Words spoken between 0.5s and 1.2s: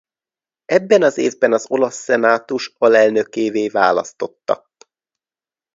Ebben az